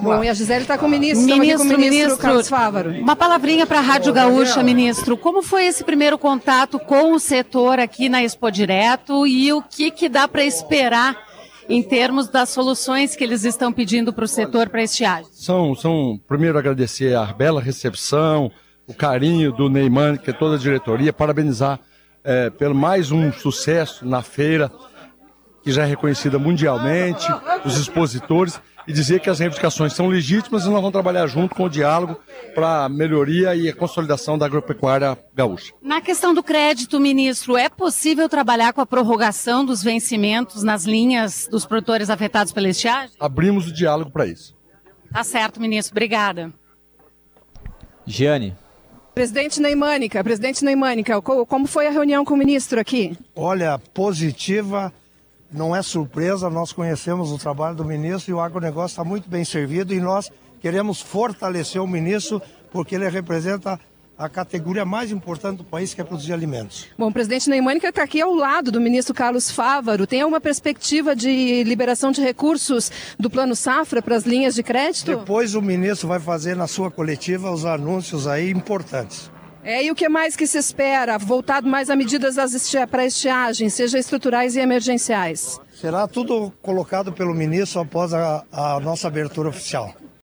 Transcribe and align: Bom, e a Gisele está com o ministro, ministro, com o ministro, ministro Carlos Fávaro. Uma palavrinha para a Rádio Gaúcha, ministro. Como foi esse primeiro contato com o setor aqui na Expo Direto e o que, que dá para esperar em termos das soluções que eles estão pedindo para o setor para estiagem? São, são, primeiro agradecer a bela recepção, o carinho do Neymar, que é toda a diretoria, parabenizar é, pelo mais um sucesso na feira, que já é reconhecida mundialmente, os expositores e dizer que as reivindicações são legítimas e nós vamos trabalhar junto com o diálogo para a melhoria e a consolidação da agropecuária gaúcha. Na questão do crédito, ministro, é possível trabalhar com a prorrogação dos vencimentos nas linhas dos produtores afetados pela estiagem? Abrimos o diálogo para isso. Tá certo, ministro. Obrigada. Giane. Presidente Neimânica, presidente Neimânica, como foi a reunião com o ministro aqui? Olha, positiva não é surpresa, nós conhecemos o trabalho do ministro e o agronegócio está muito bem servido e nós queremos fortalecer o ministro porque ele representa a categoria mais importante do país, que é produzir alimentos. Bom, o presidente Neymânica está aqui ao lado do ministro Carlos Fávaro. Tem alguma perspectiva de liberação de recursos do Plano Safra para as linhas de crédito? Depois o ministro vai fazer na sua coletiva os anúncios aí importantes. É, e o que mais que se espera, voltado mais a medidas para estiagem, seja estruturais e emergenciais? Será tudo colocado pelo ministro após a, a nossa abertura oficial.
Bom, 0.00 0.24
e 0.24 0.28
a 0.28 0.34
Gisele 0.34 0.62
está 0.62 0.78
com 0.78 0.86
o 0.86 0.88
ministro, 0.88 1.26
ministro, 1.26 1.58
com 1.58 1.64
o 1.64 1.66
ministro, 1.66 1.78
ministro 1.78 2.18
Carlos 2.18 2.48
Fávaro. 2.48 2.90
Uma 2.90 3.16
palavrinha 3.16 3.66
para 3.66 3.78
a 3.78 3.82
Rádio 3.82 4.12
Gaúcha, 4.12 4.62
ministro. 4.62 5.16
Como 5.16 5.42
foi 5.42 5.66
esse 5.66 5.84
primeiro 5.84 6.18
contato 6.18 6.78
com 6.78 7.12
o 7.12 7.18
setor 7.18 7.78
aqui 7.78 8.08
na 8.08 8.22
Expo 8.22 8.50
Direto 8.50 9.26
e 9.26 9.52
o 9.52 9.62
que, 9.62 9.90
que 9.90 10.08
dá 10.08 10.26
para 10.26 10.44
esperar 10.44 11.16
em 11.68 11.82
termos 11.82 12.28
das 12.28 12.50
soluções 12.50 13.16
que 13.16 13.24
eles 13.24 13.44
estão 13.44 13.72
pedindo 13.72 14.12
para 14.12 14.24
o 14.24 14.28
setor 14.28 14.68
para 14.68 14.82
estiagem? 14.82 15.30
São, 15.32 15.74
são, 15.74 16.20
primeiro 16.28 16.58
agradecer 16.58 17.16
a 17.16 17.24
bela 17.26 17.60
recepção, 17.60 18.50
o 18.86 18.94
carinho 18.94 19.52
do 19.52 19.68
Neymar, 19.68 20.18
que 20.20 20.30
é 20.30 20.32
toda 20.32 20.56
a 20.56 20.58
diretoria, 20.58 21.12
parabenizar 21.12 21.80
é, 22.22 22.50
pelo 22.50 22.74
mais 22.74 23.10
um 23.10 23.32
sucesso 23.32 24.06
na 24.06 24.22
feira, 24.22 24.70
que 25.64 25.72
já 25.72 25.84
é 25.84 25.86
reconhecida 25.86 26.38
mundialmente, 26.38 27.26
os 27.64 27.78
expositores 27.78 28.60
e 28.86 28.92
dizer 28.92 29.20
que 29.20 29.30
as 29.30 29.38
reivindicações 29.38 29.94
são 29.94 30.08
legítimas 30.08 30.64
e 30.64 30.66
nós 30.66 30.74
vamos 30.74 30.92
trabalhar 30.92 31.26
junto 31.26 31.54
com 31.54 31.64
o 31.64 31.70
diálogo 31.70 32.20
para 32.54 32.84
a 32.84 32.88
melhoria 32.88 33.56
e 33.56 33.66
a 33.66 33.74
consolidação 33.74 34.36
da 34.36 34.44
agropecuária 34.44 35.16
gaúcha. 35.34 35.72
Na 35.80 36.02
questão 36.02 36.34
do 36.34 36.42
crédito, 36.42 37.00
ministro, 37.00 37.56
é 37.56 37.70
possível 37.70 38.28
trabalhar 38.28 38.74
com 38.74 38.82
a 38.82 38.86
prorrogação 38.86 39.64
dos 39.64 39.82
vencimentos 39.82 40.62
nas 40.62 40.84
linhas 40.84 41.48
dos 41.50 41.64
produtores 41.64 42.10
afetados 42.10 42.52
pela 42.52 42.68
estiagem? 42.68 43.16
Abrimos 43.18 43.66
o 43.66 43.72
diálogo 43.72 44.10
para 44.10 44.26
isso. 44.26 44.54
Tá 45.10 45.24
certo, 45.24 45.58
ministro. 45.58 45.94
Obrigada. 45.94 46.52
Giane. 48.04 48.54
Presidente 49.14 49.62
Neimânica, 49.62 50.22
presidente 50.22 50.64
Neimânica, 50.64 51.22
como 51.22 51.66
foi 51.68 51.86
a 51.86 51.90
reunião 51.90 52.24
com 52.24 52.34
o 52.34 52.36
ministro 52.36 52.80
aqui? 52.80 53.16
Olha, 53.34 53.78
positiva 53.78 54.92
não 55.52 55.74
é 55.74 55.82
surpresa, 55.82 56.50
nós 56.50 56.72
conhecemos 56.72 57.30
o 57.30 57.38
trabalho 57.38 57.76
do 57.76 57.84
ministro 57.84 58.30
e 58.30 58.34
o 58.34 58.40
agronegócio 58.40 58.94
está 58.94 59.04
muito 59.04 59.28
bem 59.28 59.44
servido 59.44 59.94
e 59.94 60.00
nós 60.00 60.30
queremos 60.60 61.00
fortalecer 61.00 61.80
o 61.80 61.86
ministro 61.86 62.42
porque 62.72 62.94
ele 62.94 63.08
representa 63.08 63.78
a 64.16 64.28
categoria 64.28 64.84
mais 64.84 65.10
importante 65.10 65.58
do 65.58 65.64
país, 65.64 65.92
que 65.92 66.00
é 66.00 66.04
produzir 66.04 66.32
alimentos. 66.32 66.86
Bom, 66.96 67.08
o 67.08 67.12
presidente 67.12 67.50
Neymânica 67.50 67.88
está 67.88 68.02
aqui 68.02 68.20
ao 68.20 68.32
lado 68.32 68.70
do 68.70 68.80
ministro 68.80 69.12
Carlos 69.14 69.50
Fávaro. 69.50 70.06
Tem 70.06 70.20
alguma 70.20 70.40
perspectiva 70.40 71.16
de 71.16 71.64
liberação 71.64 72.12
de 72.12 72.20
recursos 72.20 72.90
do 73.18 73.28
Plano 73.28 73.56
Safra 73.56 74.00
para 74.00 74.16
as 74.16 74.24
linhas 74.24 74.54
de 74.54 74.62
crédito? 74.62 75.16
Depois 75.16 75.54
o 75.54 75.62
ministro 75.62 76.08
vai 76.08 76.20
fazer 76.20 76.54
na 76.56 76.66
sua 76.66 76.90
coletiva 76.90 77.50
os 77.50 77.64
anúncios 77.64 78.26
aí 78.26 78.50
importantes. 78.50 79.30
É, 79.64 79.82
e 79.82 79.90
o 79.90 79.94
que 79.94 80.10
mais 80.10 80.36
que 80.36 80.46
se 80.46 80.58
espera, 80.58 81.16
voltado 81.16 81.66
mais 81.66 81.88
a 81.88 81.96
medidas 81.96 82.36
para 82.90 83.06
estiagem, 83.06 83.70
seja 83.70 83.98
estruturais 83.98 84.56
e 84.56 84.60
emergenciais? 84.60 85.58
Será 85.72 86.06
tudo 86.06 86.52
colocado 86.60 87.10
pelo 87.12 87.34
ministro 87.34 87.80
após 87.80 88.12
a, 88.12 88.44
a 88.52 88.78
nossa 88.80 89.08
abertura 89.08 89.48
oficial. 89.48 89.94